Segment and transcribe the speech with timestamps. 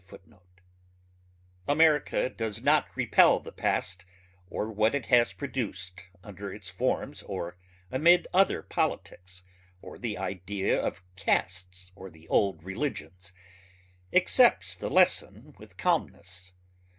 [0.07, 0.37] (1855)[A]
[1.67, 4.03] America does not repel the past
[4.49, 7.55] or what it has produced under its forms or
[7.91, 9.43] amid other politics
[9.79, 13.31] or the idea of castes or the old religions...
[14.11, 16.53] accepts the lesson with calmness